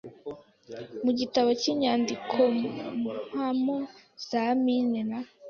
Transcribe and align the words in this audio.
mu 1.03 1.11
Gitabo 1.19 1.49
cy 1.61 1.67
Inyandikompamo 1.71 3.77
za 4.27 4.45
Mine 4.63 5.01
na 5.09 5.19